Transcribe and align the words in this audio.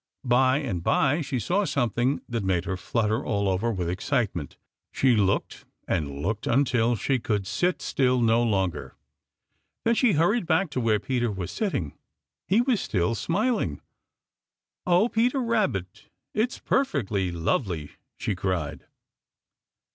By 0.25 0.57
and 0.57 0.81
by 0.83 1.21
she 1.21 1.37
saw 1.37 1.63
something 1.63 2.21
that 2.27 2.43
made 2.43 2.65
her 2.65 2.75
flutter 2.75 3.23
all 3.23 3.47
over 3.47 3.71
with 3.71 3.87
excitement. 3.87 4.57
She 4.91 5.15
looked 5.15 5.63
and 5.87 6.23
looked 6.23 6.47
until 6.47 6.95
she 6.95 7.19
could 7.19 7.45
sit 7.45 7.83
still 7.83 8.19
no 8.19 8.41
longer. 8.41 8.95
Then 9.85 9.93
she 9.93 10.13
hurried 10.13 10.47
back 10.47 10.71
to 10.71 10.81
where 10.81 10.99
Peter 10.99 11.31
was 11.31 11.51
sitting. 11.51 11.95
He 12.47 12.61
was 12.61 12.81
still 12.81 13.13
smiling. 13.13 13.79
"Oh, 14.87 15.07
Peter 15.07 15.39
Rabbit, 15.39 16.09
it's 16.33 16.57
perfectly 16.57 17.29
lovely!" 17.31 17.91
she 18.17 18.33
cried. 18.33 18.87